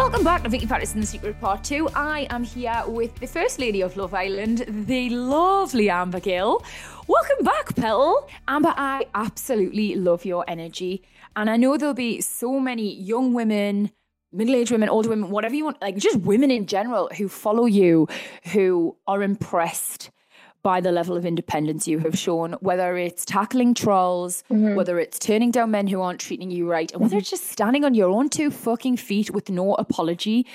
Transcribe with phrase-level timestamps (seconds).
[0.00, 1.90] Welcome back to Vicky Pattison, The Secret Part 2.
[1.94, 6.64] I am here with the First Lady of Love Island, the lovely Amber Gill.
[7.06, 8.26] Welcome back, Petal.
[8.48, 11.02] Amber, I absolutely love your energy.
[11.36, 13.90] And I know there'll be so many young women,
[14.32, 17.66] middle aged women, older women, whatever you want, like just women in general who follow
[17.66, 18.08] you,
[18.54, 20.10] who are impressed
[20.62, 25.50] by the level of independence you have shown, whether it's tackling trolls, whether it's turning
[25.50, 28.28] down men who aren't treating you right, and whether it's just standing on your own
[28.28, 30.46] two fucking feet with no apology.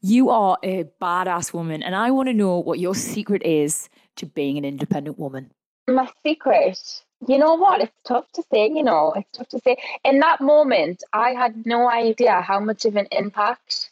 [0.00, 4.26] You are a badass woman, and I want to know what your secret is to
[4.26, 5.52] being an independent woman.
[5.88, 6.78] My secret,
[7.26, 7.80] you know what?
[7.80, 9.76] It's tough to say, you know, it's tough to say.
[10.04, 13.90] In that moment, I had no idea how much of an impact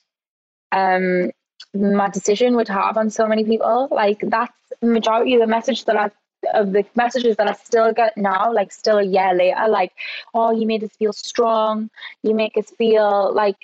[0.73, 1.33] um
[1.75, 3.89] my decision would have on so many people.
[3.91, 6.11] Like that's the majority of the message that I
[6.55, 9.93] of the messages that I still get now, like still a year later, like,
[10.33, 11.91] oh, you made us feel strong,
[12.23, 13.57] you make us feel like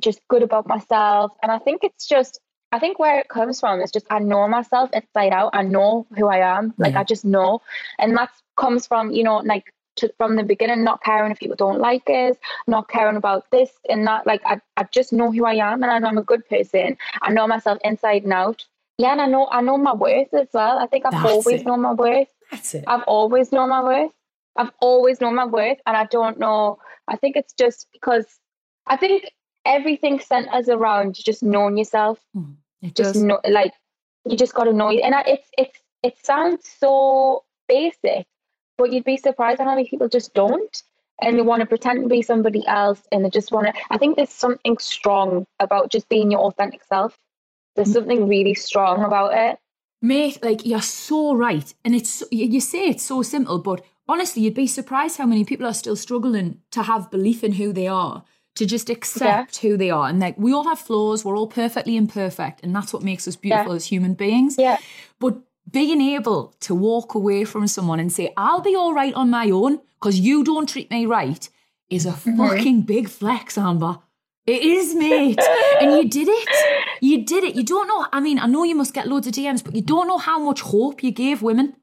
[0.00, 1.32] just good about myself.
[1.42, 2.40] And I think it's just
[2.72, 5.50] I think where it comes from is just I know myself inside out.
[5.52, 6.74] I know who I am.
[6.76, 7.60] Like I just know.
[7.98, 11.56] And that comes from, you know, like to, from the beginning, not caring if people
[11.56, 14.26] don't like us, not caring about this and that.
[14.26, 16.96] Like I, I just know who I am and I know I'm a good person.
[17.22, 18.64] I know myself inside and out.
[18.98, 20.78] Yeah, and I know I know my worth as well.
[20.78, 21.66] I think I've That's always it.
[21.66, 22.28] known my worth.
[22.50, 22.84] That's it.
[22.86, 24.12] I've always known my worth.
[24.56, 26.78] I've always known my worth, and I don't know.
[27.08, 28.26] I think it's just because
[28.86, 29.24] I think
[29.64, 32.20] everything centers around just knowing yourself.
[32.34, 32.52] Hmm,
[32.82, 33.22] it Just does.
[33.22, 33.72] know, like
[34.24, 35.00] you just got to know it.
[35.00, 38.26] And I, it's it's it sounds so basic,
[38.76, 40.82] but you'd be surprised at how many people just don't,
[41.20, 43.72] and they want to pretend to be somebody else, and they just want to.
[43.90, 47.16] I think there's something strong about just being your authentic self.
[47.76, 47.94] There's mm.
[47.94, 49.58] something really strong about it.
[50.02, 51.72] Mate, like you're so right.
[51.84, 55.66] And it's you say it's so simple, but honestly, you'd be surprised how many people
[55.66, 58.22] are still struggling to have belief in who they are,
[58.56, 60.08] to just accept who they are.
[60.08, 63.36] And like we all have flaws, we're all perfectly imperfect, and that's what makes us
[63.36, 63.76] beautiful Yeah.
[63.76, 64.56] as human beings.
[64.58, 64.76] Yeah.
[65.18, 65.38] But
[65.70, 69.50] being able to walk away from someone and say, I'll be all right on my
[69.50, 71.48] own because you don't treat me right
[71.90, 72.36] is a mm-hmm.
[72.36, 73.98] fucking big flex, Amber.
[74.46, 75.40] It is, mate.
[75.80, 76.48] and you did it.
[77.00, 77.54] You did it.
[77.54, 78.06] You don't know.
[78.12, 80.38] I mean, I know you must get loads of DMs, but you don't know how
[80.38, 81.76] much hope you gave women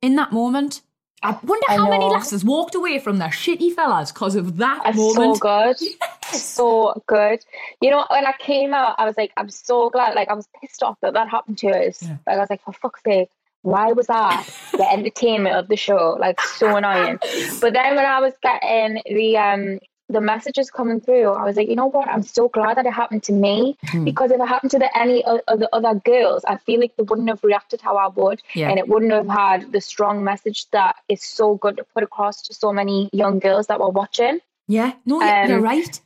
[0.00, 0.80] in that moment.
[1.24, 4.82] I wonder I how many lasses walked away from their shitty fellas because of that
[4.86, 5.36] It's moment.
[5.38, 5.76] so good.
[6.32, 7.44] So good.
[7.80, 10.14] You know, when I came out, I was like, I'm so glad.
[10.16, 12.02] Like, I was pissed off that that happened to us.
[12.02, 13.28] Like, I was like, for fuck's sake,
[13.62, 16.16] why was I the entertainment of the show?
[16.18, 17.18] Like, so annoying.
[17.60, 19.78] But then when I was getting the um
[20.10, 22.08] the messages coming through, I was like, you know what?
[22.08, 24.04] I'm so glad that it happened to me Hmm.
[24.04, 27.04] because if it happened to the, any of the other girls, I feel like they
[27.04, 28.68] wouldn't have reacted how I would, Yeah.
[28.68, 32.42] and it wouldn't have had the strong message that is so good to put across
[32.42, 34.40] to so many young girls that were watching.
[34.68, 36.00] Yeah, no, you're, Um, you're right.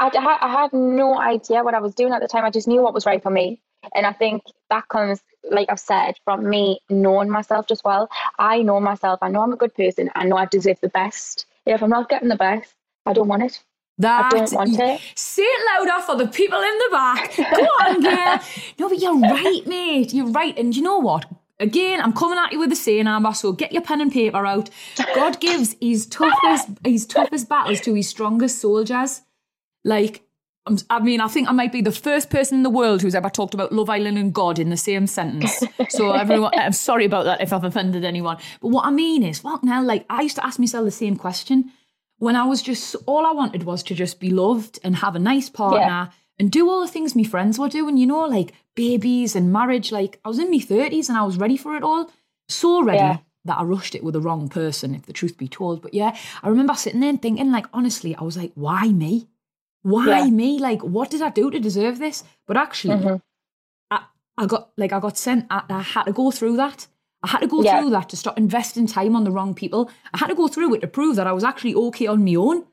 [0.00, 2.44] I, I had- I had no idea what I was doing at the time.
[2.44, 3.60] I just knew what was right for me.
[3.94, 8.08] And I think that comes, like I've said, from me knowing myself just well.
[8.38, 9.18] I know myself.
[9.22, 10.10] I know I'm a good person.
[10.14, 11.46] I know I deserve the best.
[11.66, 12.72] If I'm not getting the best,
[13.06, 13.62] I don't want it.
[13.98, 15.00] That I don't want it.
[15.14, 17.36] Say it louder for the people in the back.
[17.36, 18.40] Go on, girl.
[18.78, 20.12] No, but you're right, mate.
[20.12, 20.56] You're right.
[20.58, 21.26] And you know what?
[21.60, 23.32] Again, I'm coming at you with the same Amber.
[23.32, 24.68] So get your pen and paper out.
[25.14, 29.22] God gives his toughest, his toughest battles to his strongest soldiers.
[29.84, 30.24] Like,
[30.66, 33.30] I'm, mean, I think I might be the first person in the world who's ever
[33.30, 35.62] talked about Love Island and God in the same sentence.
[35.90, 38.38] So everyone, I'm sorry about that if I've offended anyone.
[38.60, 41.16] But what I mean is, fucking now, like I used to ask myself the same
[41.16, 41.70] question
[42.24, 45.26] when I was just all I wanted was to just be loved and have a
[45.32, 46.00] nice partner
[46.38, 49.88] and do all the things my friends were doing, you know, like babies and marriage.
[49.92, 52.10] Like I was in my thirties and I was ready for it all,
[52.48, 53.18] so ready Yeah.
[53.48, 55.82] that I rushed it with the wrong person, if the truth be told.
[55.82, 59.28] But yeah, I remember sitting there and thinking, like, honestly, I was like, why me?
[59.82, 60.30] Why Yeah.
[60.30, 60.58] me?
[60.68, 62.24] Like, what did I do to deserve this?
[62.46, 63.22] But actually, Mhm.
[63.90, 63.98] I,
[64.38, 65.46] I got like I got sent.
[65.50, 66.86] I, I had to go through that.
[67.24, 67.80] I had to go Yeah.
[67.80, 69.90] through that to stop investing time on the wrong people.
[70.12, 72.34] I had to go through it to prove that I was actually okay on my
[72.34, 72.64] own.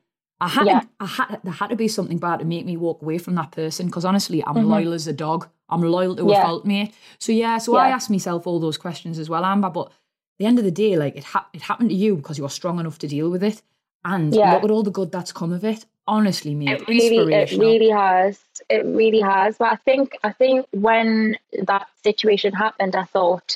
[0.41, 0.79] I had, Yeah.
[0.81, 3.35] to, I had, there had to be something bad to make me walk away from
[3.35, 3.85] that person.
[3.85, 4.67] Because honestly, I'm Mhm.
[4.67, 5.47] loyal as a dog.
[5.69, 6.41] I'm loyal to Yeah.
[6.41, 6.93] a fault, mate.
[7.19, 7.95] So yeah, so I Yeah.
[7.95, 9.69] ask myself all those questions as well, Amber.
[9.69, 9.91] But at
[10.39, 12.49] the end of the day, like it, ha- it happened to you because you were
[12.49, 13.61] strong enough to deal with it,
[14.03, 14.53] and Yeah.
[14.55, 15.85] look at all the good that's come of it.
[16.07, 18.39] Honestly, mate, It really, it really has.
[18.69, 19.57] It really has.
[19.59, 21.37] But I think, I think when
[21.67, 23.55] that situation happened, I thought,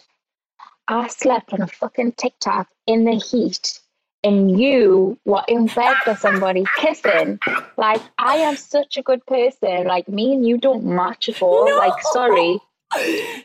[0.87, 3.79] I slept on a fucking TikTok in the heat,
[4.23, 7.39] and you were in bed with somebody kissing.
[7.77, 9.85] Like I am such a good person.
[9.87, 11.65] Like me and you don't match at all.
[11.69, 11.77] No.
[11.77, 12.59] Like sorry,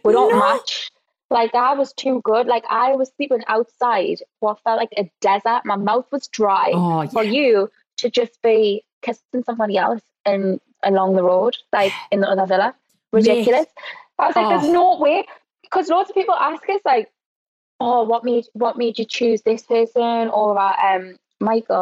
[0.05, 0.39] we don't No.
[0.39, 0.91] match.
[1.31, 2.47] Like I was too good.
[2.47, 5.63] Like I was sleeping outside what felt like a desert.
[5.65, 6.73] My mouth was dry.
[6.75, 12.21] Oh, For you to just be kissing somebody else and along the road, like in
[12.21, 12.75] the other villa.
[13.13, 13.67] Ridiculous.
[14.19, 14.49] I was like, Oh.
[14.51, 15.25] there's no way.
[15.63, 17.09] Because lots of people ask us like,
[17.81, 21.77] oh, what made what made you choose this person or uh, um Michael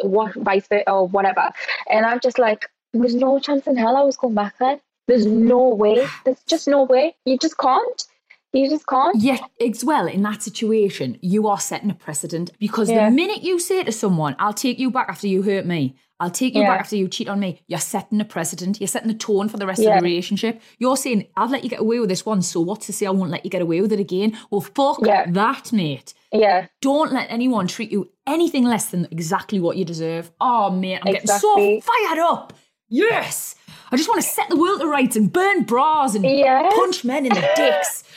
[0.00, 1.50] or what vice versa or whatever.
[1.88, 4.80] And I'm just like, there's no chance in hell I was going back there.
[5.08, 6.06] There's no way.
[6.24, 7.16] There's just no way.
[7.24, 8.04] You just can't.
[8.52, 9.16] You just can't.
[9.20, 13.08] Yet, as well, in that situation, you are setting a precedent because Yeah.
[13.08, 16.30] the minute you say to someone, I'll take you back after you hurt me, I'll
[16.30, 16.70] take you Yeah.
[16.72, 18.80] back after you cheat on me, you're setting a precedent.
[18.80, 19.94] You're setting a tone for the rest Yeah.
[19.94, 20.60] of the relationship.
[20.78, 23.10] You're saying, I've let you get away with this one, so what's to say I
[23.10, 24.36] won't let you get away with it again?
[24.50, 25.26] Well, fuck Yeah.
[25.30, 26.12] that, mate.
[26.32, 26.66] Yeah.
[26.82, 30.30] Don't let anyone treat you anything less than exactly what you deserve.
[30.40, 32.52] Oh, mate, I'm getting so fired up.
[32.88, 33.54] Yes.
[33.92, 36.72] I just want to set the world to rights and burn bras and Yes.
[36.76, 38.02] punch men in the dicks.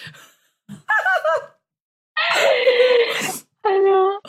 [3.65, 4.19] I know.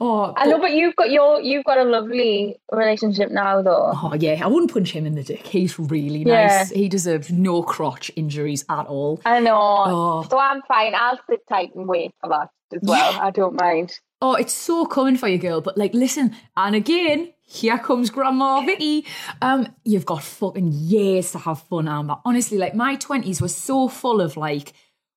[0.00, 3.90] Oh, I know, but you've got your you've got a lovely relationship now though.
[3.92, 5.44] Oh yeah, I wouldn't punch him in the dick.
[5.46, 6.46] He's really Yeah.
[6.46, 6.70] nice.
[6.70, 9.20] He deserves no crotch injuries at all.
[9.24, 9.56] I know.
[9.58, 10.26] Oh.
[10.30, 10.94] So I'm fine.
[10.94, 13.20] I'll sit tight and wait for that as well.
[13.20, 13.98] I don't mind.
[14.22, 15.60] Oh, it's so coming for you, girl.
[15.60, 19.04] But like, listen, and again, here comes Grandma Vicky.
[19.42, 22.16] Um, you've got fucking years to have fun, Amber.
[22.24, 24.72] Honestly, like my twenties were so full of like.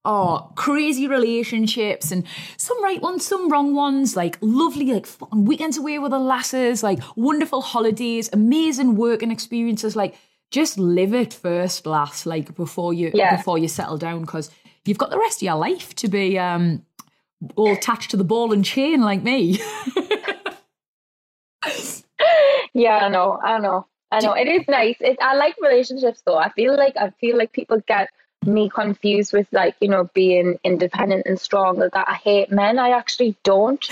[0.05, 2.23] Oh, crazy relationships and
[2.55, 6.99] some right ones, some wrong ones, like lovely, like weekends away with the lasses, like
[7.17, 9.95] wonderful holidays, amazing working experiences.
[9.97, 10.15] Like,
[10.49, 13.35] just live it first, last, like before you Yeah.
[13.35, 14.49] before you settle down, because
[14.85, 16.85] you've got the rest of your life to be um
[17.55, 19.59] all attached to the ball and chain like me.
[22.73, 23.39] Yeah, I know.
[23.43, 23.87] I know.
[24.11, 24.33] I know.
[24.33, 24.95] It is nice.
[24.99, 26.37] It, I like relationships though.
[26.37, 28.09] I feel like I feel like people get
[28.45, 31.79] me confused with like you know being independent and strong.
[31.79, 32.79] That I hate men.
[32.79, 33.85] I actually don't.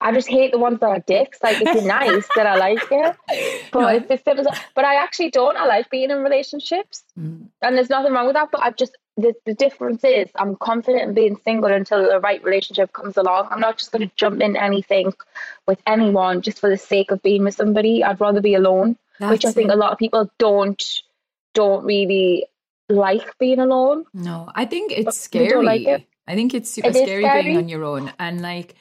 [0.00, 1.38] I just hate the ones that are dicks.
[1.42, 3.16] Like if you're nice, then I like it.
[3.72, 3.86] But No.
[3.88, 5.56] it's as But I actually don't.
[5.56, 7.46] I like being in relationships, Mm.
[7.62, 8.50] and there's nothing wrong with that.
[8.50, 12.42] But i've just the the difference is I'm confident in being single until the right
[12.42, 13.48] relationship comes along.
[13.50, 15.14] I'm not just going to jump in anything
[15.66, 18.02] with anyone just for the sake of being with somebody.
[18.04, 19.74] I'd rather be alone, which I think it.
[19.74, 20.82] a lot of people don't
[21.54, 22.46] don't really
[22.88, 24.04] like being alone.
[24.12, 25.64] No, I think it's scary.
[25.64, 26.06] like it?
[26.26, 28.12] I think it's super It is scary, being on your own.
[28.18, 28.74] And like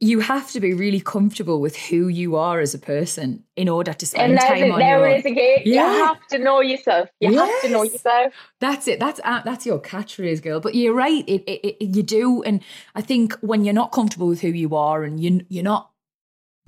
[0.00, 3.92] you have to be really comfortable with who you are as a person in order
[3.94, 5.14] to spend And time on there your own.
[5.20, 5.58] is again.
[5.64, 5.92] Yeah.
[5.96, 7.08] You have to know yourself.
[7.20, 8.34] You have to know yourself.
[8.60, 8.98] That's it.
[9.00, 10.60] That's uh, that's your catchphrase, girl.
[10.60, 11.24] But you're right.
[11.28, 12.60] It, it, it, you do, and
[12.94, 15.90] I think when you're not comfortable with who you are, and you you're not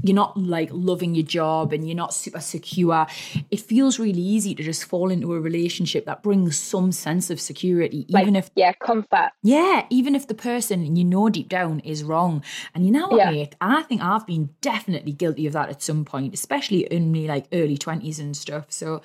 [0.03, 3.07] you're not like loving your job, and you're not super secure,
[3.51, 7.41] it feels really easy to just fall into a relationship that brings some sense of
[7.41, 9.31] security, Like, even if yeah, comfort.
[9.43, 12.43] yeah, even if the person you know deep down is wrong.
[12.75, 13.31] And you know what, Yeah.
[13.31, 13.55] mate?
[13.61, 17.47] I think I've been definitely guilty of that at some point, especially in my like
[17.53, 18.67] early twenties and stuff.
[18.71, 19.03] So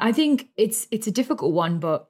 [0.00, 2.08] I think it's it's a difficult one, but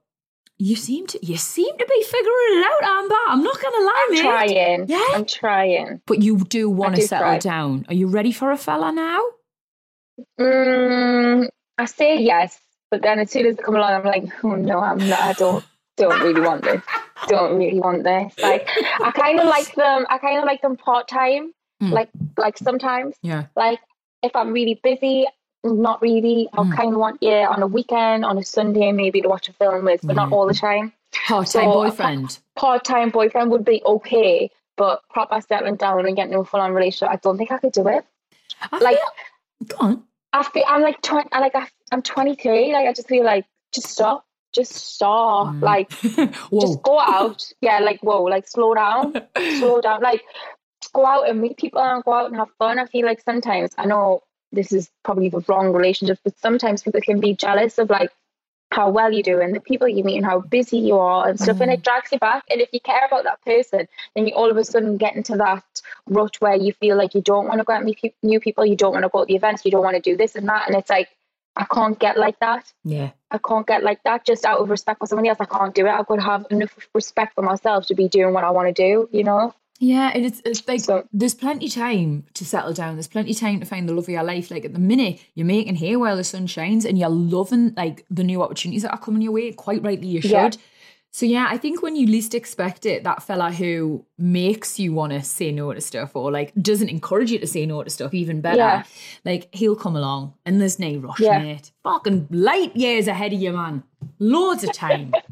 [0.58, 3.14] you seem to you seem to be figuring it out, Amber.
[3.28, 4.23] I'm not gonna lie, I'm mate.
[4.23, 4.88] trying.
[4.88, 5.06] Yeah.
[5.11, 6.00] I'm trying.
[6.06, 7.38] But you do want to settle try.
[7.38, 7.87] down.
[7.88, 9.20] Are you ready for a fella now?
[10.40, 12.58] Mm, I say yes,
[12.90, 15.20] but then as soon as they come along, I'm like, oh no, I'm not.
[15.20, 15.64] I don't
[15.96, 16.82] don't really want this.
[17.28, 18.34] Don't really want this.
[18.42, 18.68] Like
[19.00, 20.04] I kind of like them.
[20.11, 21.54] I kind of like them part time.
[21.82, 21.92] Mm.
[21.92, 23.14] Like like sometimes.
[23.23, 23.46] Yeah.
[23.56, 23.78] Like
[24.23, 25.26] if I'm really busy,
[25.64, 26.49] not really.
[26.52, 26.76] I'll Mm.
[26.76, 29.85] kind of want yeah on a weekend, on a Sunday maybe to watch a film
[29.85, 30.92] with, but not all the time.
[31.26, 32.38] Part time So, boyfriend.
[32.56, 36.73] Part time boyfriend would be okay, but proper settling down and getting a full on
[36.73, 38.04] relationship, I don't think I could do it.
[38.73, 40.02] I Like feel- go on.
[40.33, 41.28] I feel I'm like twenty.
[41.33, 42.73] I like I, I'm 23.
[42.73, 45.54] Like I just feel like just stop, just stop.
[45.54, 45.62] Mm.
[45.62, 45.88] Like
[46.61, 47.47] just go out.
[47.61, 49.14] Yeah, like whoa, like slow down,
[49.59, 50.02] slow down.
[50.02, 50.23] Like
[50.92, 52.78] go out and meet people and go out and have fun.
[52.80, 54.23] I feel like sometimes I know
[54.54, 58.11] this is probably the wrong relationship, but sometimes people can be jealous of like
[58.70, 61.38] how well you do and the people you meet and how busy you are and
[61.38, 61.75] stuff, and Mm.
[61.75, 62.42] it drags you back.
[62.50, 65.37] And if you care about that person, then you all of a sudden get into
[65.37, 65.62] that
[66.08, 68.40] rut where you feel like you don't want to go out and meet peop- new
[68.40, 70.34] people, you don't want to go to the events, you don't want to do this
[70.34, 71.08] and that, and it's like
[71.56, 72.73] I can't get like that.
[72.82, 73.11] Yeah.
[73.30, 75.38] I can't get like that just out of respect for somebody else.
[75.40, 75.90] I can't do it.
[75.90, 78.82] I've got to have enough respect for myself to be doing what I want to
[78.82, 79.54] do, you know?
[79.81, 82.95] Yeah, and it's, it's like So- there's plenty time to settle down.
[82.95, 84.50] There's plenty time to find the love of your life.
[84.50, 88.07] Like at the minute, you're making hay while the sun shines, and you're loving like
[88.11, 89.52] the new opportunities that are coming your way.
[89.52, 90.31] Quite rightly, you should.
[90.31, 90.50] Yeah.
[91.11, 95.12] So yeah, I think when you least expect it, that fella who makes you want
[95.12, 98.12] to say no to stuff or like doesn't encourage you to say no to stuff,
[98.14, 98.57] even better.
[98.59, 98.83] Yeah.
[99.25, 101.38] Like he'll come along, and there's no rush, Yeah.
[101.40, 101.71] mate.
[101.83, 103.83] Fucking light years ahead of you, man.
[104.19, 105.12] Loads of time.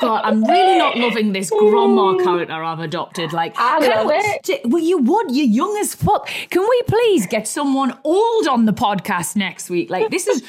[0.00, 3.32] God, I'm really not loving this grandma character I've adopted.
[3.32, 4.60] Like, I love we- it.
[4.64, 5.30] Well, you would.
[5.30, 6.28] You're young as fuck.
[6.50, 9.90] Can we please get someone old on the podcast next week?
[9.90, 10.42] Like, this is.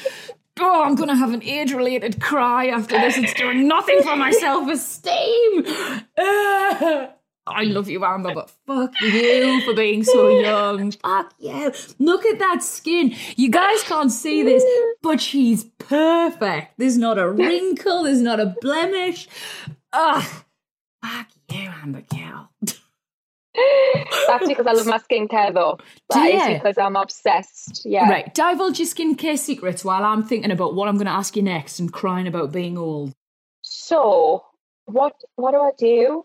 [0.60, 3.16] Oh, I'm gonna have an age-related cry after this.
[3.18, 5.64] It's doing nothing for my self-esteem.
[6.18, 7.10] Ah.
[7.46, 7.74] I mm.
[7.74, 10.92] love you, Amber, uh, but fuck you for being so young.
[10.92, 11.72] Fuck you.
[11.98, 13.14] Look at that skin.
[13.36, 14.64] You guys can't see this,
[15.02, 16.74] but she's perfect.
[16.78, 19.28] There's not a wrinkle, there's not a blemish.
[19.92, 20.24] Ugh.
[21.02, 22.50] Fuck you, Amber girl.
[24.26, 25.78] That's because I love my skincare though.
[26.10, 26.54] Do That is ya?
[26.54, 27.82] because I'm obsessed.
[27.84, 28.08] Yeah.
[28.08, 31.42] Right, divulge your skincare secrets while I'm thinking about what I'm going to ask you
[31.42, 33.12] next and crying about being old.
[33.62, 34.44] So
[34.86, 36.24] what what do I do?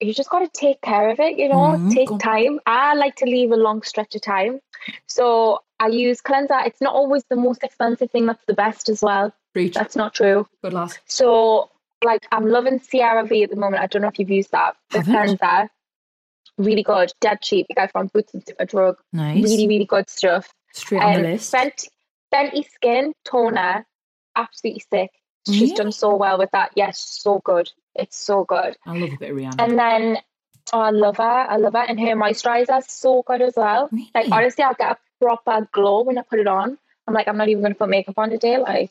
[0.00, 1.76] You just got to take care of it, you know.
[1.78, 1.90] Mhm.
[1.92, 2.60] Take time.
[2.66, 4.60] I like to leave a long stretch of time,
[5.06, 6.58] so I use cleanser.
[6.66, 8.26] It's not always the most expensive thing.
[8.26, 9.32] That's the best as well.
[9.54, 9.74] Preach.
[9.74, 10.46] That's not true.
[10.62, 10.98] Good lass.
[11.06, 11.70] So,
[12.04, 13.82] like, I'm loving CeraVe at the moment.
[13.82, 14.76] I don't know if you've used that.
[14.90, 15.38] The Haven't.
[15.38, 15.70] cleanser,
[16.58, 17.66] really good, dead cheap.
[17.70, 18.98] You guys from Boots and a drug.
[19.14, 19.42] Nice.
[19.42, 20.52] Really, really good stuff.
[20.72, 21.54] Straight on the Um, list.
[21.54, 21.88] Fenty,
[22.34, 23.86] Fenty Skin Toner,
[24.36, 25.10] absolutely sick.
[25.48, 26.72] She's done so well with that.
[26.74, 27.70] Yes, so good.
[27.98, 28.76] It's so good.
[28.84, 29.56] I love a bit of Rihanna.
[29.58, 30.18] And then,
[30.72, 31.22] oh, I love her.
[31.22, 31.84] I love her.
[31.86, 33.88] And her moisturizer is so good as well.
[34.14, 36.78] Like, honestly, I'll get a proper glow when I put it on.
[37.06, 38.58] I'm like, I'm not even going to put makeup on today.
[38.58, 38.90] Like,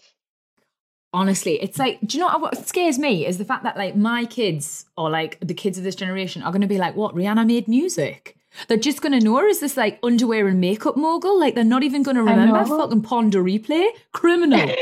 [1.14, 4.26] Honestly, it's like, do you know what scares me is the fact that like my
[4.26, 7.16] kids or like the kids of this generation are going to be like, what?
[7.16, 8.36] Rihanna made music.
[8.68, 11.40] They're just going to know her as this like underwear and makeup mogul.
[11.40, 13.88] Like they're not even going to remember fucking Pon de Replay.
[14.12, 14.70] Criminal.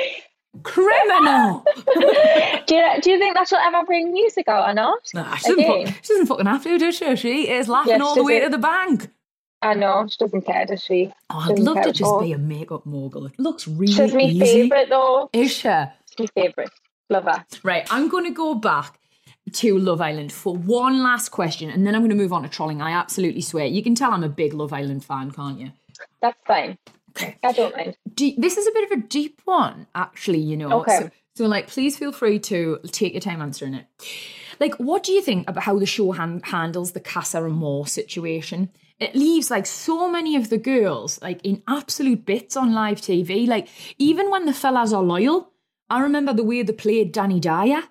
[0.61, 1.65] Criminal.
[2.67, 4.99] do you, do you think that she'll ever bring music out or not?
[5.13, 7.15] Nah, she, doesn't fuck, she doesn't fucking have to, does she?
[7.15, 9.09] She is laughing all the way to the bank.
[9.63, 10.05] I know.
[10.09, 11.11] She doesn't care, does she?
[11.29, 12.21] Oh, I'd love to just all.
[12.21, 13.25] be a makeup mogul.
[13.25, 14.39] It looks really She's my easy.
[14.39, 15.29] favourite, though.
[15.33, 15.73] Is she?
[16.17, 16.69] She's my favourite.
[17.09, 17.45] Love her.
[17.63, 18.99] Right, I'm going to go back
[19.53, 22.49] to Love Island for one last question, and then I'm going to move on to
[22.49, 22.81] trolling.
[22.81, 23.65] I absolutely swear.
[23.65, 25.71] You can tell I'm a big Love Island fan, can't you?
[26.21, 26.77] That's fine.
[27.15, 27.37] Okay.
[27.43, 27.97] I don't mind.
[28.13, 30.81] Do, this is a bit of a deep one, actually, you know.
[30.81, 30.97] Okay.
[30.99, 33.85] So, so, like, please feel free to take your time answering it.
[34.59, 38.69] Like, what do you think about how the show han- handles the Casa Amor situation?
[38.99, 43.47] It leaves like so many of the girls like in absolute bits on live TV.
[43.47, 43.67] Like,
[43.97, 45.51] even when the fellas are loyal,
[45.89, 47.83] I remember the way they played Dani Dyer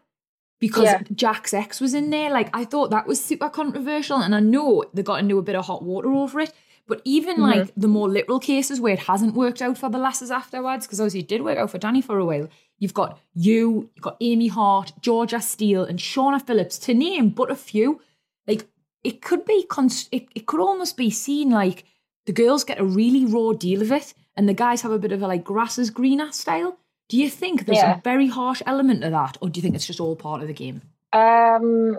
[0.60, 1.02] because Yeah.
[1.14, 2.30] Jack's ex was in there.
[2.30, 5.56] Like, I thought that was super controversial, and I know they got into a bit
[5.56, 6.52] of hot water over it.
[6.88, 10.30] But even like the more literal cases where it hasn't worked out for the lasses
[10.30, 12.48] afterwards, because obviously it did work out for Dani for a while.
[12.78, 17.50] You've got you, you've got Amy Hart, Georgia Steele, and Shauna Phillips, to name but
[17.50, 18.00] a few.
[18.46, 18.66] Like
[19.04, 21.84] it could be, cons- it, it could almost be seen like
[22.26, 25.12] the girls get a really raw deal of it, and the guys have a bit
[25.12, 26.76] of a like grass is greener style.
[27.08, 27.98] Do you think there's Yeah.
[27.98, 30.48] a very harsh element to that, or do you think it's just all part of
[30.48, 30.82] the game?
[31.12, 31.98] Um,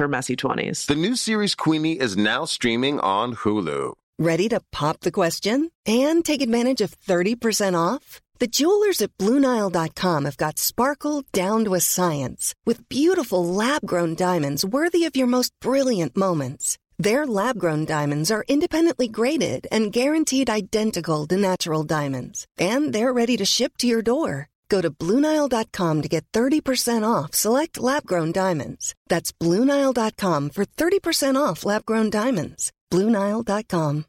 [0.01, 0.85] her messy 20s.
[0.87, 3.93] the new series Queenie is now streaming on Hulu.
[4.19, 8.19] Ready to pop the question and take advantage of 30% off?
[8.39, 14.15] The jewelers at BlueNile.com have got sparkle down to a science with beautiful lab grown
[14.15, 16.77] diamonds worthy of your most brilliant moments.
[16.99, 23.13] Their lab grown diamonds are independently graded and guaranteed identical to natural diamonds, and they're
[23.13, 24.50] ready to ship to your door.
[24.71, 28.95] Go to BlueNile.com to get 30% off select lab grown diamonds.
[29.09, 32.71] That's BlueNile.com for 30% off lab grown diamonds.
[32.89, 34.05] BlueNile.com.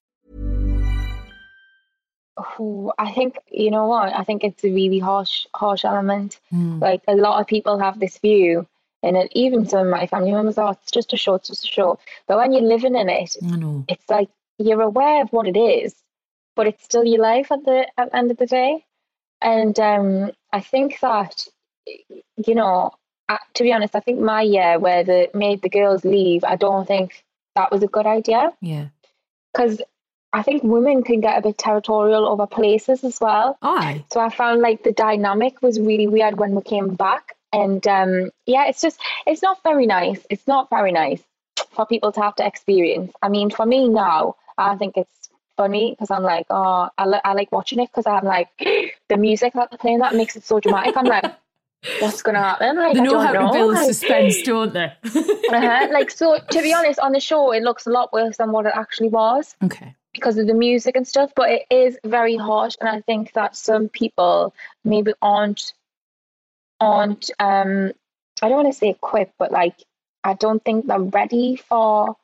[2.61, 4.15] Ooh, I think you know what?
[4.15, 6.41] I think it's a really harsh, harsh element.
[6.53, 8.67] Like a lot of people have this view,
[9.03, 10.73] and it, even some of my family members are.
[10.73, 11.35] It's just a show.
[11.35, 11.99] It's just a show.
[12.29, 13.85] But when you're living in it, I know.
[13.89, 15.95] it's like you're aware of what it is,
[16.55, 18.85] but it's still your life at the at the end of the day.
[19.43, 21.47] And um, I think that
[21.87, 22.93] you know,
[23.29, 26.57] uh, to be honest, I think my year where they made the girls leave, I
[26.57, 27.25] don't think
[27.57, 28.87] that was a good idea Yeah.
[29.53, 29.81] because
[30.33, 33.59] I think women can get a bit territorial over places as well.
[33.61, 34.05] Aye.
[34.13, 37.37] So I found like the dynamic was really weird when we came back.
[37.53, 40.25] And um, yeah, it's just, it's not very nice.
[40.31, 41.23] It's not very nice
[41.73, 43.13] for people to have to experience.
[43.21, 45.29] I mean, for me now, I think it's
[45.63, 48.49] funny because I'm like, oh, I, li- I like watching it because I'm like,
[49.09, 50.97] the music that they're playing that makes it so dramatic.
[50.97, 51.25] I'm like,
[52.01, 52.77] what's going to happen?
[52.77, 53.47] Like, They I don't how know.
[53.49, 54.93] to build Like- suspense, don't they?
[55.05, 55.89] uh-huh.
[55.93, 58.67] Like, so to be honest, on the show, it looks a lot worse than what
[58.67, 59.95] it actually was okay.
[60.15, 63.57] because of the music and stuff, but it is very harsh, and I think that
[63.57, 64.55] some people
[64.85, 65.73] maybe aren't
[66.81, 67.93] aren't um
[68.43, 69.77] I don't want to say equipped, but like
[70.25, 72.17] I don't think they're ready for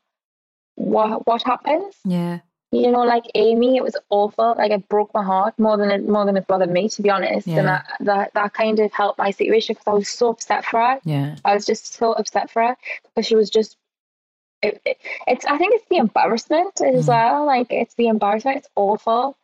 [0.75, 1.95] what what happens.
[2.05, 2.41] Yeah.
[2.71, 4.55] You know, like Amy, it was awful.
[4.59, 7.09] Like it broke my heart more than it more than it bothered me, to be
[7.09, 7.47] honest.
[7.47, 7.59] Yeah.
[7.61, 10.79] And that, that that kind of helped my situation because I was so upset for
[10.81, 11.01] her.
[11.05, 11.37] Yeah.
[11.47, 13.77] I was just so upset for her because she was just.
[14.61, 15.47] It, it, it's.
[15.47, 17.09] I think it's the embarrassment as Mm.
[17.09, 17.47] well.
[17.47, 18.59] Like it's the embarrassment.
[18.59, 19.37] It's awful.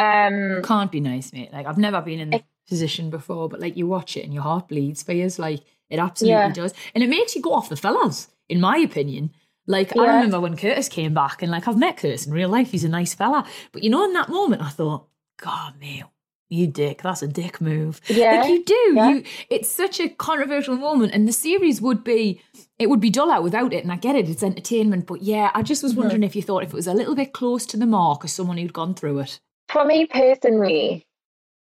[0.00, 0.62] Um.
[0.64, 1.52] Can't be nice, mate.
[1.52, 4.32] Like I've never been in the It- position before, but like you watch it and
[4.34, 5.28] your heart bleeds for you.
[5.38, 5.60] Like
[5.90, 6.52] it absolutely Yeah.
[6.52, 6.72] does.
[6.94, 9.30] And it makes you go off the fellas, in my opinion.
[9.66, 12.70] Like I remember when Curtis came back and like I've met Curtis in real life,
[12.72, 13.46] he's a nice fella.
[13.72, 15.06] But you know, in that moment I thought,
[15.40, 16.04] God mate,
[16.48, 18.00] you dick, that's a dick move.
[18.08, 18.92] Yeah, Like you do.
[18.94, 19.08] yeah.
[19.10, 22.40] You it's such a controversial moment and the series would be
[22.78, 25.06] it would be dull out without it, and I get it, it's entertainment.
[25.06, 25.86] But yeah, I just Mm-hmm.
[25.86, 28.24] was wondering if you thought if it was a little bit close to the mark
[28.24, 29.38] as someone who'd gone through it.
[29.68, 31.06] For me personally,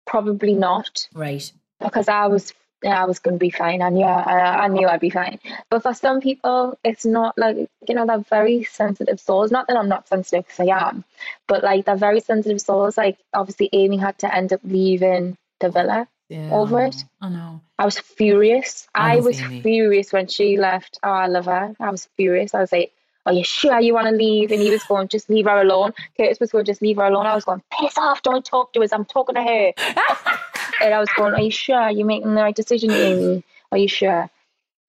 [0.06, 1.52] probably not Right.
[1.80, 2.52] because I was.
[2.82, 3.80] Yeah, I was going to be fine.
[3.82, 4.04] I knew.
[4.04, 5.38] I, I knew I'd be fine.
[5.70, 7.56] But for some people, it's not like
[7.88, 9.50] you know they're very sensitive souls.
[9.52, 11.04] Not that I'm not sensitive because I am,
[11.46, 12.96] but like they're very sensitive souls.
[12.98, 16.50] Like obviously, Amy had to end up leaving the villa Yeah.
[16.50, 17.04] over I it.
[17.20, 17.60] I know.
[17.78, 18.88] I was furious.
[18.94, 19.62] I I, was Amy.
[19.62, 20.98] furious when she left.
[21.02, 21.74] Oh, I love her.
[21.78, 22.52] I was furious.
[22.54, 22.92] I was like,
[23.26, 24.50] Are you sure you want to leave?
[24.50, 25.92] And he was going, Just leave her alone.
[26.16, 27.26] Curtis was going, Just leave her alone.
[27.26, 28.22] I was going, Piss off.
[28.22, 28.92] Don't talk to us.
[28.92, 29.72] I'm talking to her.
[30.82, 33.44] and I was going, Are you sure you're making the right decision, Amy?
[33.70, 34.30] Are you sure?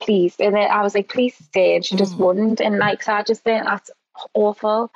[0.01, 0.35] Please.
[0.39, 1.75] And then I was like, Please stay.
[1.75, 2.25] And she just mm.
[2.25, 2.61] wouldn't.
[2.61, 3.91] And like, so I just think that's
[4.33, 4.91] awful.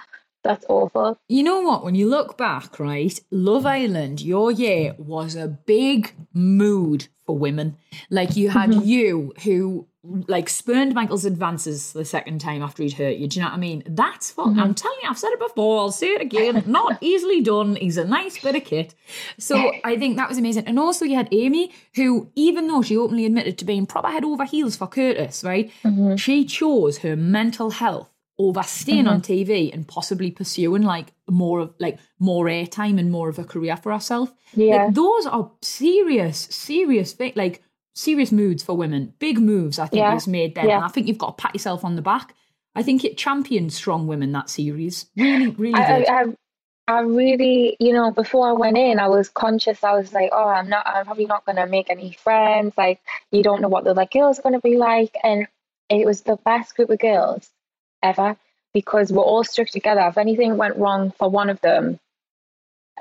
[0.47, 1.19] That's awful.
[1.27, 1.83] You know what?
[1.83, 7.75] When you look back, right, Love Island, your year was a big mood for women.
[8.09, 8.87] Like you had mm-hmm.
[8.87, 9.87] you who
[10.29, 13.27] like spurned Michael's advances the second time after he'd hurt you.
[13.27, 13.83] Do you know what I mean?
[13.85, 14.57] That's fun.
[14.57, 14.73] I'm mm-hmm.
[14.73, 16.63] telling you, I've said it before, I'll say it again.
[16.67, 17.75] Not easily done.
[17.75, 18.95] He's a nice bit of kit.
[19.37, 20.65] So I think that was amazing.
[20.65, 24.23] And also you had Amy, who, even though she openly admitted to being proper head
[24.23, 25.69] over heels for Curtis, right?
[25.83, 26.15] Mm-hmm.
[26.15, 29.33] She chose her mental health over staying on mm-hmm.
[29.33, 33.75] TV and possibly pursuing like more of like more airtime and more of a career
[33.75, 34.31] for herself.
[34.53, 34.85] Yeah.
[34.85, 37.63] Like, those are serious, serious thing like
[37.95, 39.13] serious moods for women.
[39.17, 40.13] Big moves, I think, Yeah.
[40.13, 40.69] was made then.
[40.69, 40.85] Yeah.
[40.85, 42.35] I think you've got to pat yourself on the back.
[42.75, 45.07] I think it championed strong women that series.
[45.17, 46.07] Really, really I, did.
[46.07, 46.25] I, I,
[46.89, 49.83] I really, you know, before I went in, I was conscious.
[49.83, 52.73] I was like, oh, I'm not, I'm probably not going to make any friends.
[52.77, 55.15] Like, you don't know what the like girls going to be like.
[55.23, 55.47] And
[55.89, 57.49] it was the best group of girls
[58.03, 58.35] ever
[58.73, 60.01] because we're all stuck together.
[60.07, 61.99] If anything went wrong for one of them,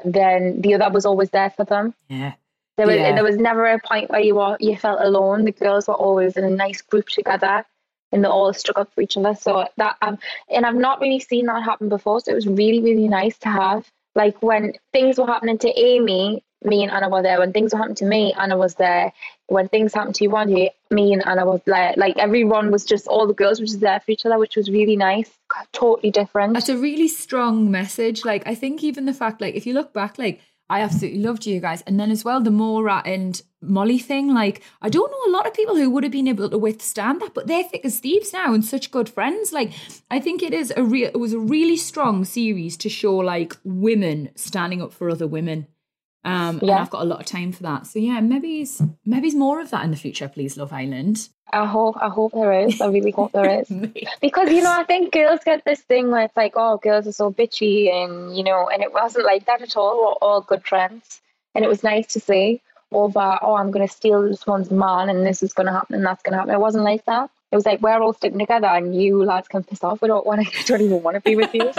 [0.04, 1.94] then the other was always there for them.
[2.08, 2.34] yeah.
[2.76, 3.14] There was Yeah.
[3.14, 5.44] there was never a point where you were you felt alone.
[5.46, 7.64] The girls were always in a nice group together,
[8.12, 9.34] and they all stuck up for each other.
[9.34, 10.18] So that um,
[10.50, 12.20] and I've not really seen that happen before.
[12.20, 13.90] So it was really really nice to have.
[14.14, 17.38] Like when things were happening to Amy, me and Anna were there.
[17.38, 19.12] When things were happening to me, Anna was there.
[19.48, 21.94] When things happened to day, me and Anna was there.
[21.96, 24.70] Like everyone was just all the girls were just there for each other, which was
[24.70, 25.30] really nice.
[25.72, 26.54] Totally different.
[26.54, 28.24] That's a really strong message.
[28.24, 31.46] Like, I think even the fact, like, if you look back, like, I absolutely loved
[31.46, 31.82] you guys.
[31.82, 35.46] And then as well, the Maura and Molly thing, like, I don't know a lot
[35.46, 38.32] of people who would have been able to withstand that, but they're thick as thieves
[38.32, 39.52] now and such good friends.
[39.52, 39.70] Like,
[40.10, 43.56] I think it is a real, it was a really strong series to show, like,
[43.62, 45.68] women standing up for other women.
[46.26, 46.80] Um, and Yeah.
[46.80, 47.86] I've got a lot of time for that.
[47.86, 48.66] So yeah, maybe
[49.04, 51.28] maybe more of that in the future, please, Love Island.
[51.52, 52.80] I hope I hope there is.
[52.80, 53.70] I really hope there is.
[54.20, 57.12] Because you know, I think girls get this thing where it's like, oh, girls are
[57.12, 59.96] so bitchy, and you know, and it wasn't like that at all.
[59.96, 61.20] We're all good friends,
[61.54, 62.60] and it was nice to see
[62.92, 65.94] over, oh, I'm going to steal this one's man, and this is going to happen,
[65.94, 66.54] and that's going to happen.
[66.54, 67.30] It wasn't like that.
[67.52, 70.02] It was like we're all sticking together, and you lads can piss off.
[70.02, 71.72] We don't want to, don't even want to be with you.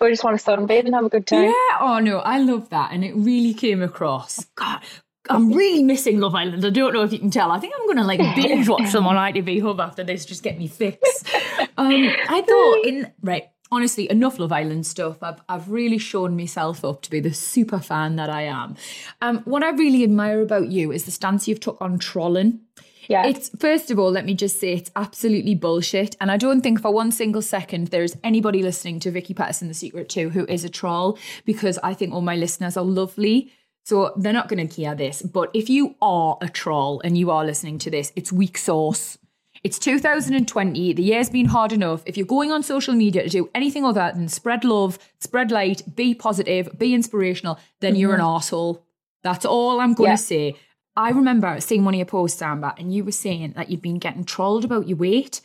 [0.00, 1.44] we just want to sunbathe and have a good time.
[1.44, 2.92] Yeah, oh no, I love that.
[2.92, 4.44] And it really came across.
[4.54, 4.80] God,
[5.28, 6.64] I'm really missing Love Island.
[6.64, 7.52] I don't know if you can tell.
[7.52, 10.42] I think I'm going to like binge watch them on ITV Hub after this, just
[10.42, 11.28] get me fixed.
[11.76, 15.22] Um, I thought in, right, honestly, enough Love Island stuff.
[15.22, 18.76] I've, I've really shown myself up to be the super fan that I am.
[19.20, 22.60] Um, what I really admire about you is the stance you've took on trolling.
[23.10, 23.26] Yeah.
[23.26, 26.16] It's first of all, let me just say it's absolutely bullshit.
[26.20, 29.74] And I don't think for one single second there's anybody listening to Vicky Pattison The
[29.74, 33.52] Secret 2 who is a troll because I think all my listeners are lovely.
[33.82, 35.22] So they're not going to care this.
[35.22, 39.18] But if you are a troll and you are listening to this, it's weak sauce.
[39.64, 40.92] It's 2020.
[40.92, 42.04] The year's been hard enough.
[42.06, 45.82] If you're going on social media to do anything other than spread love, spread light,
[45.96, 48.54] be positive, be inspirational, then you're an mm-hmm.
[48.54, 48.82] arsehole.
[49.24, 50.16] That's all I'm going to Yeah.
[50.16, 50.56] say.
[50.96, 53.98] I remember seeing one of your posts, Amber, and you were saying that you've been
[53.98, 55.40] getting trolled about your weight.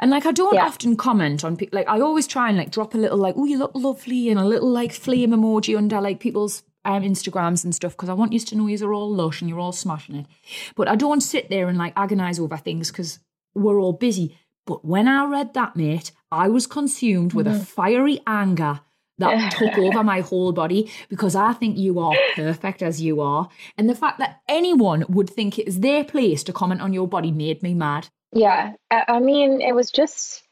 [0.00, 0.66] And like, I don't Yeah.
[0.66, 1.76] often comment on people.
[1.78, 4.38] Like, I always try and like drop a little like, oh, you look lovely, and
[4.40, 8.32] a little like flame emoji under like people's um, Instagrams and stuff because I want
[8.32, 10.26] you to know you're all lush and you're all smashing it.
[10.74, 13.18] But I don't sit there and like agonize over things because
[13.54, 14.38] we're all busy.
[14.64, 18.80] But when I read that, mate, I was consumed with a fiery anger
[19.18, 23.48] that took over my whole body because I think you are perfect as you are.
[23.76, 27.08] And the fact that anyone would think it is their place to comment on your
[27.08, 28.08] body made me mad.
[28.32, 30.42] Yeah, I, mean, it was just,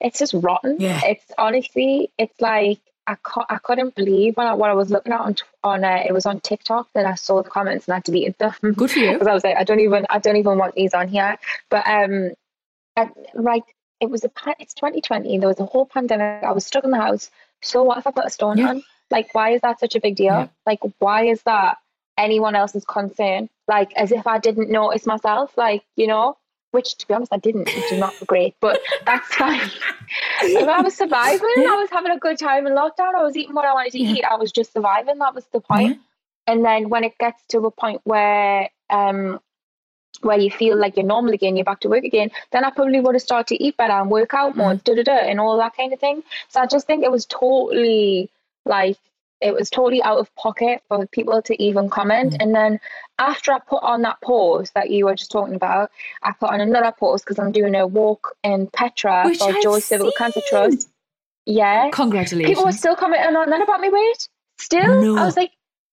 [0.00, 0.76] it's just rotten.
[0.78, 1.00] Yeah.
[1.04, 3.16] It's honestly, it's like I,
[3.48, 6.12] I couldn't believe when I, what I was looking at on t- on uh, it
[6.12, 8.54] was on TikTok that I saw the comments and I deleted them.
[8.74, 9.12] Good for you.
[9.12, 11.38] because I was like, I don't even, I don't even want these on here.
[11.70, 12.32] But um,
[12.96, 13.64] I, like
[14.00, 15.38] it was a, it's 2020.
[15.38, 16.44] There was a whole pandemic.
[16.44, 17.30] I was stuck in the house.
[17.64, 18.70] So what if I put a stone Yeah.
[18.70, 18.84] on?
[19.10, 20.34] Like, why is that such a big deal?
[20.34, 20.48] Yeah.
[20.66, 21.78] Like, why is that
[22.16, 23.48] anyone else's concern?
[23.68, 25.56] Like, as if I didn't notice myself.
[25.56, 26.36] Like, you know,
[26.72, 29.70] which to be honest, I didn't, which is not great, but that's fine.
[30.40, 31.40] I was surviving.
[31.40, 33.14] I was having a good time in lockdown.
[33.16, 34.12] I was eating what I wanted to Yeah.
[34.14, 34.24] eat.
[34.24, 35.18] I was just surviving.
[35.18, 36.00] That was the point.
[36.46, 39.40] And then when it gets to a point where um
[40.20, 43.00] where you feel like you're normal again, you're back to work again, then I probably
[43.00, 44.82] would have started to eat better and work out more, mm-hmm.
[44.84, 46.22] da da da, and all that kind of thing.
[46.48, 48.30] So I just think it was totally
[48.64, 48.96] like
[49.40, 52.32] it was totally out of pocket for people to even comment.
[52.32, 52.42] Mm-hmm.
[52.42, 52.80] And then
[53.18, 55.90] after I put on that post that you were just talking about,
[56.22, 59.62] I put on another post because I'm doing a walk in Petra Which for I've
[59.62, 60.40] Joy Civic Cancer.
[60.48, 60.88] Trust.
[61.44, 61.90] Yeah.
[61.92, 62.50] Congratulations.
[62.50, 64.28] People were still commenting on that about my weight.
[64.58, 65.20] Still, No.
[65.20, 65.50] I was like,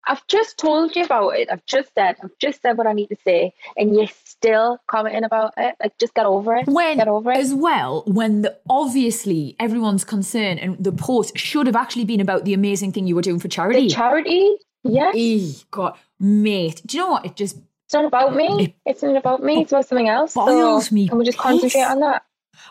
[0.10, 1.50] I've just told you about it.
[1.52, 5.24] I've just said, I've just said what I need to say, and you're still commenting
[5.24, 5.76] about it.
[5.80, 6.68] Like, just get over it.
[6.68, 7.38] when get over it.
[7.38, 12.44] as well when the, obviously everyone's concerned and the post should have actually been about
[12.44, 13.88] the amazing thing you were doing for charity.
[13.88, 17.26] the charity, yeah, Eeh, God, mate, do you know what?
[17.26, 18.64] It just it's not about me.
[18.64, 19.62] It It's not about me.
[19.62, 20.34] It's about something else.
[20.34, 21.90] So me can we just concentrate piss.
[21.90, 22.24] on that?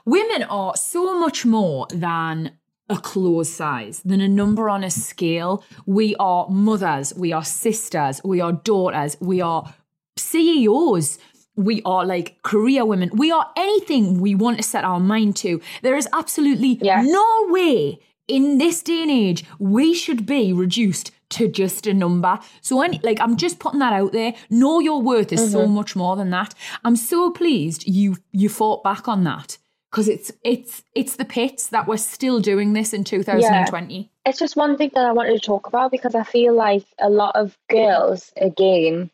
[0.04, 5.64] women are so much more than a clothes size, than a number on a scale.
[5.86, 9.74] We are mothers, we are sisters, we are daughters, we are
[10.16, 11.18] CEOs.
[11.56, 13.10] We are like career women.
[13.14, 15.60] We are anything we want to set our mind to.
[15.82, 17.02] There is absolutely Yeah.
[17.02, 17.98] no way
[18.28, 22.38] in this day and age we should be reduced to just a number.
[22.60, 24.34] So any like I'm just putting that out there.
[24.50, 25.74] Know your worth is so mm-hmm.
[25.74, 26.54] much more than that.
[26.84, 29.58] I'm so pleased you you fought back on that
[29.90, 34.10] because it's it's it's the pits that we're still doing this in 2020.
[34.26, 37.08] It's just one thing that I wanted to talk about because I feel like a
[37.08, 39.10] lot of girls, again,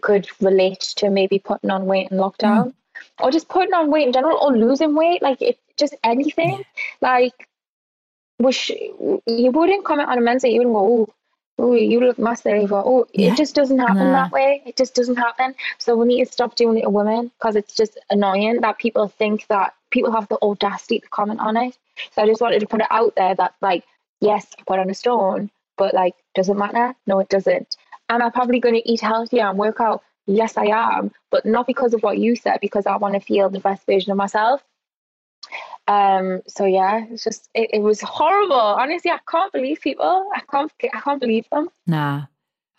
[0.00, 2.74] could relate to maybe putting on weight in lockdown mm.
[3.20, 5.20] or just putting on weight in general or losing weight.
[5.22, 6.64] Like, it just anything.
[7.00, 7.48] Like,
[8.38, 11.14] wish you wouldn't comment on a men's you wouldn't go, oh,
[11.58, 13.32] oh, you look massive, or oh, Yeah.
[13.32, 14.62] it just doesn't happen that way.
[14.66, 15.54] It just doesn't happen.
[15.78, 19.08] So we need to stop doing it to women because it's just annoying that people
[19.08, 21.78] think that people have the audacity to comment on it.
[22.12, 23.84] So I just wanted to put it out there that, like,
[24.20, 26.94] yes, I put on a stone, but like, does it matter?
[27.06, 27.76] No, it doesn't.
[28.08, 30.02] Am I probably going to eat healthier and work out?
[30.26, 33.48] Yes, I am, but not because of what you said, because I want to feel
[33.50, 34.62] the best version of myself.
[35.86, 36.42] Um.
[36.46, 38.54] So yeah, it's just it, it was horrible.
[38.54, 40.28] Honestly, I can't believe people.
[40.34, 40.72] I can't.
[40.92, 41.68] I can't believe them.
[41.86, 42.26] Nah.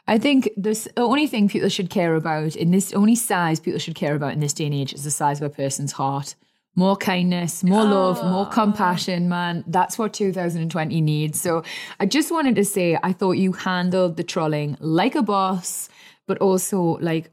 [0.07, 3.79] I think this the only thing people should care about in this only size people
[3.79, 6.35] should care about in this day and age is the size of a person's heart.
[6.77, 9.63] More kindness, more love, more compassion, man.
[9.65, 11.39] That's what 2020 needs.
[11.39, 11.63] So
[12.01, 15.87] I just wanted to say I thought you handled the trolling like a boss,
[16.27, 17.31] but also like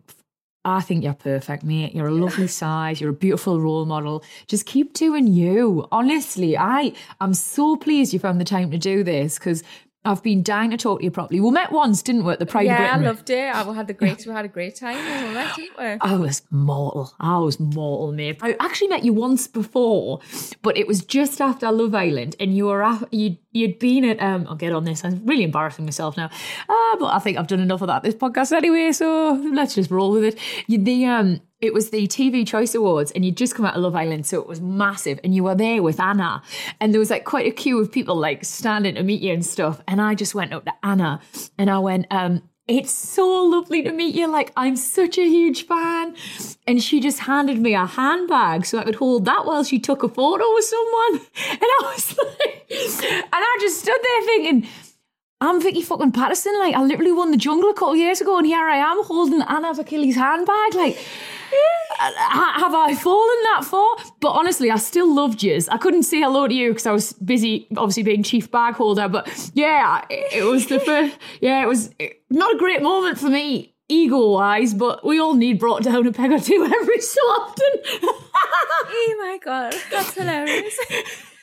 [0.65, 1.95] I think you're perfect, mate.
[1.95, 3.01] You're a lovely size.
[3.01, 4.23] You're a beautiful role model.
[4.47, 5.89] Just keep doing you.
[5.91, 9.65] Honestly, I am so pleased you found the time to do this because
[10.05, 11.41] I've been dying to talk to you properly.
[11.41, 13.55] We met once, didn't we, at the Pride yeah, I loved it.
[13.55, 14.97] I had the great, we had a great time.
[14.97, 15.85] we met, didn't we?
[16.01, 17.13] I was mortal.
[17.21, 18.39] I was mortal, mate.
[18.43, 20.21] I actually met you once before,
[20.63, 24.47] but it was just after Love Island, and you were you you'd been at um
[24.49, 25.05] I'll get on this.
[25.05, 26.31] I'm really embarrassing myself now.
[26.69, 29.91] Uh, but I think I've done enough of that this podcast anyway, so let's just
[29.91, 30.39] roll with it.
[30.67, 33.83] You the um it was the TV Choice Awards, and you'd just come out of
[33.83, 35.21] Love Island, so it was massive.
[35.23, 36.43] And you were there with Anna,
[36.81, 39.47] and there was like quite a queue of people like standing to meet you and
[39.47, 39.81] stuff.
[39.87, 41.21] And I just went up to Anna,
[41.59, 44.27] and I went, um, "It's so lovely to meet you.
[44.29, 46.15] Like I'm such a huge fan."
[46.67, 50.03] And she just handed me a handbag so I could hold that while she took
[50.03, 51.21] a photo with someone.
[51.51, 54.69] And I was like, and I just stood there thinking.
[55.43, 56.57] I'm Vicky fucking Pattison.
[56.61, 59.03] Like, I literally won the jungle a couple of years ago, and here I am
[59.05, 60.75] holding Anna Vakili's handbag.
[60.75, 60.97] Like,
[61.99, 63.97] ha- have I fallen that far?
[64.21, 65.69] But honestly, I still loved yous.
[65.69, 69.09] I couldn't say hello to you because I was busy, obviously being chief bag holder.
[69.09, 71.19] But yeah, it, it was the first.
[71.41, 71.91] Yeah, it was
[72.31, 73.75] not a great moment for me.
[73.89, 77.69] Ego wise, but we all need brought down a peg or two every so often.
[78.05, 80.79] oh my god, that's hilarious.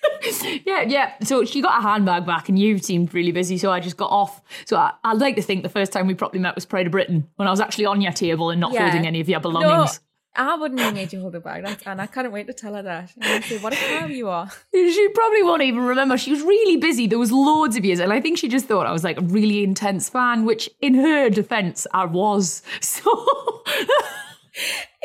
[0.66, 1.14] yeah, yeah.
[1.24, 4.12] So she got a handbag back, and you seemed really busy, so I just got
[4.12, 4.42] off.
[4.66, 6.92] So I, I'd like to think the first time we properly met was Pride of
[6.92, 8.84] Britain when I was actually on your table and not Yeah.
[8.90, 10.00] holding any of your belongings.
[10.36, 12.76] I wouldn't have made you hold it back, that's, and I can't wait to tell
[12.76, 13.12] her that.
[13.20, 14.50] And say, what a cow you are.
[14.72, 16.18] She probably won't even remember.
[16.18, 17.08] She was really busy.
[17.08, 19.24] There was loads of years, and I think she just thought I was like a
[19.24, 22.62] really intense fan, which, in her defence, I was.
[22.82, 23.64] So.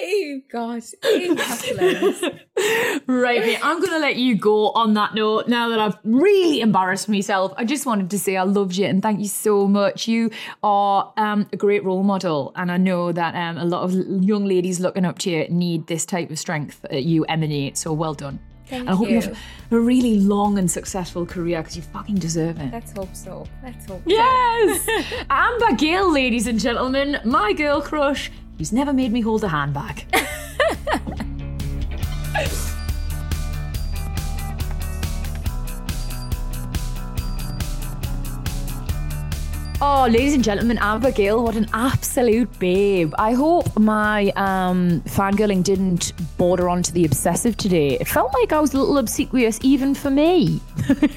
[0.01, 2.31] Oh God, oh.
[3.07, 6.61] Right, mate, I'm going to let you go on that note now that I've really
[6.61, 7.53] embarrassed myself.
[7.57, 10.09] I just wanted to say I loved you and thank you so much.
[10.09, 10.31] You
[10.63, 14.47] are um, a great role model, and I know that um, a lot of young
[14.47, 17.77] ladies looking up to you need this type of strength that you emanate.
[17.79, 18.39] So well done.
[18.67, 19.17] Thank and I hope you.
[19.17, 19.21] you.
[19.21, 19.39] have
[19.71, 22.73] a really long and successful career because you fucking deserve it.
[22.73, 23.47] Let's hope so.
[23.63, 24.03] Let's hope.
[24.07, 24.89] Yes!
[25.31, 30.07] Amber Gill, ladies and gentlemen, my girl crush, who's never made me hold a handbag.
[39.87, 43.13] Oh, ladies and gentlemen, Amber Gill, what an absolute babe.
[43.19, 47.99] I hope my um, fangirling didn't border onto the obsessive today.
[48.01, 50.63] It felt like I was a little obsequious even for me.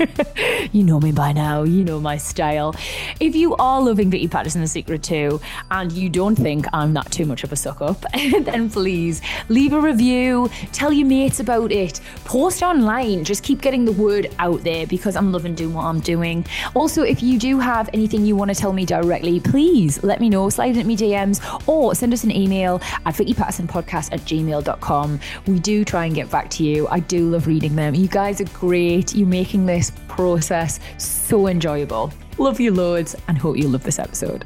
[0.73, 2.75] you know me by now, you know my style.
[3.21, 5.39] If you are loving Vicky Pattison The Secret too,
[5.71, 8.03] and you don't think I'm not too much of a suck up,
[8.41, 13.85] then please leave a review, tell your mates about it, post online, just keep getting
[13.85, 16.45] the word out there because I'm loving doing what I'm doing.
[16.73, 20.29] Also, if you do have anything you want to tell me directly, please let me
[20.29, 25.19] know, slide into me DMs or send us an email at vickypattersonpodcast at gmail.com.
[25.45, 26.87] We do try and get back to you.
[26.89, 27.95] I do love reading them.
[27.95, 29.15] You guys are great.
[29.15, 32.11] You're making this process so enjoyable.
[32.37, 34.45] Love you loads and hope you love this episode.